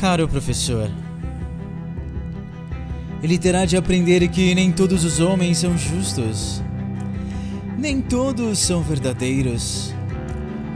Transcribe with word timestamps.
Caro 0.00 0.26
professor, 0.26 0.90
ele 3.22 3.36
terá 3.36 3.66
de 3.66 3.76
aprender 3.76 4.26
que 4.28 4.54
nem 4.54 4.72
todos 4.72 5.04
os 5.04 5.20
homens 5.20 5.58
são 5.58 5.76
justos, 5.76 6.62
nem 7.76 8.00
todos 8.00 8.58
são 8.60 8.80
verdadeiros. 8.80 9.94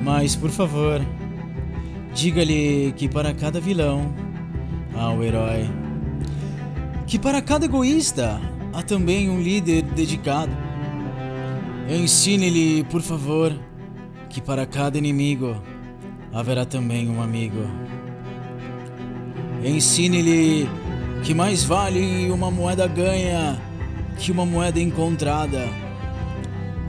Mas, 0.03 0.37
por 0.37 0.51
favor, 0.51 1.01
diga-lhe 2.15 2.93
que 2.99 3.09
para 3.09 3.33
cada 3.33 3.59
vilão 3.59 4.15
há 4.95 5.09
um 5.09 5.23
herói, 5.23 5.71
que 7.07 7.19
para 7.19 7.41
cada 7.41 7.65
egoísta 7.65 8.39
há 8.75 8.83
também 8.83 9.31
um 9.31 9.41
líder 9.41 9.85
dedicado. 9.85 10.53
Ensine-lhe, 11.89 12.85
por 12.85 13.01
favor, 13.01 13.59
que 14.29 14.43
para 14.43 14.67
cada 14.67 14.99
inimigo 14.99 15.57
haverá 16.31 16.67
também 16.67 17.09
um 17.09 17.23
amigo. 17.23 17.67
Ensine-lhe 19.65 20.69
que 21.25 21.33
mais 21.33 21.65
vale 21.65 22.31
uma 22.31 22.51
moeda 22.51 22.87
ganha 22.87 23.59
que 24.19 24.31
uma 24.31 24.45
moeda 24.45 24.79
encontrada. 24.79 25.67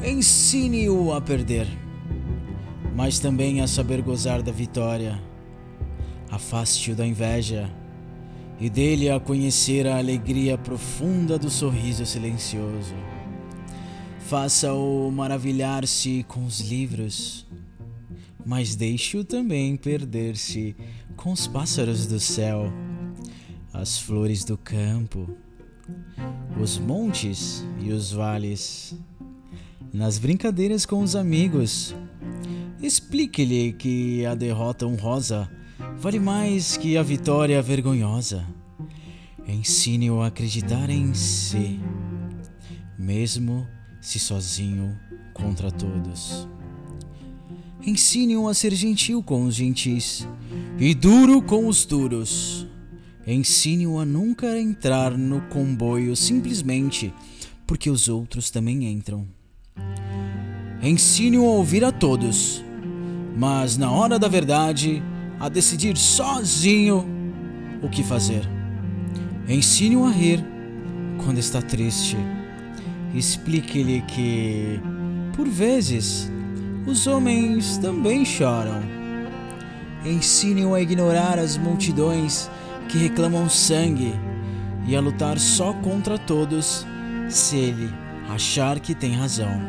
Ensine-o 0.03 1.13
a 1.13 1.21
perder, 1.21 1.67
mas 2.93 3.17
também 3.17 3.61
a 3.61 3.67
saber 3.67 4.01
gozar 4.01 4.41
da 4.41 4.51
vitória. 4.51 5.21
Afaste-o 6.29 6.95
da 6.95 7.07
inveja 7.07 7.71
e 8.59 8.69
dele 8.69 9.09
a 9.09 9.21
conhecer 9.21 9.87
a 9.87 9.97
alegria 9.97 10.57
profunda 10.57 11.39
do 11.39 11.49
sorriso 11.49 12.05
silencioso. 12.05 12.93
Faça-o 14.19 15.09
maravilhar-se 15.11 16.25
com 16.27 16.43
os 16.45 16.59
livros, 16.59 17.45
mas 18.45 18.75
deixe-o 18.75 19.23
também 19.23 19.75
perder-se 19.75 20.75
com 21.15 21.31
os 21.31 21.47
pássaros 21.47 22.05
do 22.05 22.19
céu 22.19 22.71
as 23.75 23.99
flores 23.99 24.45
do 24.45 24.57
campo, 24.57 25.27
os 26.61 26.77
montes 26.77 27.65
e 27.81 27.91
os 27.91 28.11
vales. 28.11 28.97
Nas 29.93 30.17
brincadeiras 30.17 30.85
com 30.85 31.01
os 31.01 31.13
amigos, 31.13 31.93
explique-lhe 32.81 33.73
que 33.73 34.25
a 34.25 34.33
derrota 34.33 34.87
honrosa 34.87 35.51
vale 35.97 36.19
mais 36.19 36.77
que 36.77 36.97
a 36.97 37.03
vitória 37.03 37.61
vergonhosa. 37.61 38.45
Ensine-o 39.45 40.21
a 40.21 40.27
acreditar 40.27 40.89
em 40.89 41.13
si, 41.13 41.79
mesmo 42.97 43.67
se 44.01 44.19
sozinho 44.19 44.97
contra 45.33 45.69
todos. 45.69 46.47
Ensine-o 47.85 48.47
a 48.47 48.53
ser 48.53 48.73
gentil 48.73 49.21
com 49.21 49.45
os 49.45 49.55
gentis 49.55 50.27
e 50.79 50.93
duro 50.93 51.41
com 51.41 51.67
os 51.67 51.85
duros 51.85 52.65
Ensine-o 53.27 53.97
a 53.97 54.05
nunca 54.05 54.59
entrar 54.59 55.17
no 55.17 55.41
comboio 55.41 56.15
simplesmente 56.15 57.11
porque 57.65 57.89
os 57.89 58.07
outros 58.07 58.51
também 58.51 58.85
entram. 58.85 59.25
Ensine-o 60.79 61.43
a 61.43 61.49
ouvir 61.49 61.83
a 61.83 61.91
todos, 61.91 62.63
mas 63.35 63.77
na 63.77 63.89
hora 63.89 64.19
da 64.19 64.27
verdade, 64.27 65.01
a 65.39 65.49
decidir 65.49 65.97
sozinho 65.97 67.03
o 67.81 67.89
que 67.89 68.03
fazer. 68.03 68.47
Ensine-o 69.49 70.05
a 70.05 70.11
rir 70.11 70.45
quando 71.23 71.39
está 71.39 71.63
triste. 71.63 72.17
Explique-lhe 73.11 74.01
que, 74.03 74.79
por 75.35 75.47
vezes, 75.47 76.31
os 76.85 77.07
homens 77.07 77.77
também 77.77 78.23
choram. 78.23 78.81
Ensine-o 80.05 80.75
a 80.75 80.81
ignorar 80.81 81.39
as 81.39 81.57
multidões 81.57 82.49
que 82.87 82.97
reclamam 82.97 83.49
sangue 83.49 84.13
e 84.87 84.95
a 84.95 85.01
lutar 85.01 85.39
só 85.39 85.73
contra 85.73 86.17
todos 86.17 86.85
se 87.27 87.57
ele 87.57 87.91
achar 88.29 88.79
que 88.79 88.93
tem 88.93 89.13
razão. 89.13 89.59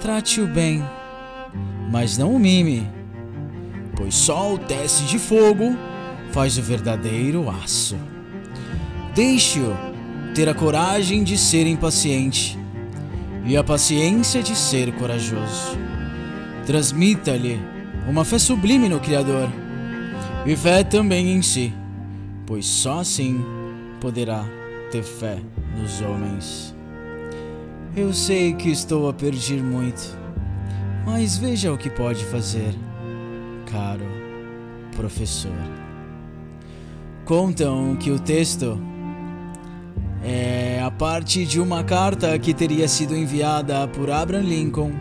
Trate-o 0.00 0.46
bem, 0.46 0.82
mas 1.90 2.16
não 2.16 2.34
o 2.34 2.38
mime, 2.38 2.88
pois 3.94 4.14
só 4.14 4.54
o 4.54 4.58
teste 4.58 5.04
de 5.06 5.18
fogo 5.18 5.76
faz 6.32 6.56
o 6.56 6.62
verdadeiro 6.62 7.50
aço. 7.50 7.96
Deixe-o 9.14 9.76
ter 10.34 10.48
a 10.48 10.54
coragem 10.54 11.22
de 11.22 11.36
ser 11.36 11.66
impaciente 11.66 12.58
e 13.44 13.56
a 13.56 13.64
paciência 13.64 14.42
de 14.42 14.54
ser 14.56 14.92
corajoso. 14.94 15.97
Transmita-lhe 16.68 17.58
uma 18.08 18.24
fé 18.24 18.38
sublime 18.38 18.88
no 18.88 19.00
Criador 19.00 19.48
e 20.46 20.54
fé 20.54 20.84
também 20.84 21.32
em 21.32 21.42
si 21.42 21.72
pois 22.48 22.64
só 22.64 23.00
assim 23.00 23.44
poderá 24.00 24.42
ter 24.90 25.02
fé 25.02 25.38
nos 25.78 26.00
homens. 26.00 26.74
Eu 27.94 28.14
sei 28.14 28.54
que 28.54 28.70
estou 28.70 29.06
a 29.06 29.12
perder 29.12 29.62
muito, 29.62 30.16
mas 31.04 31.36
veja 31.36 31.70
o 31.70 31.76
que 31.76 31.90
pode 31.90 32.24
fazer, 32.24 32.74
caro 33.70 34.06
professor. 34.96 35.52
Contam 37.26 37.96
que 37.96 38.10
o 38.10 38.18
texto 38.18 38.80
é 40.24 40.80
a 40.82 40.90
parte 40.90 41.44
de 41.44 41.60
uma 41.60 41.84
carta 41.84 42.38
que 42.38 42.54
teria 42.54 42.88
sido 42.88 43.14
enviada 43.14 43.86
por 43.88 44.10
Abraham 44.10 44.44
Lincoln 44.44 44.92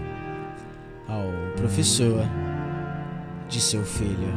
professor 1.57 2.23
de 3.49 3.59
seu 3.59 3.83
filho. 3.83 4.33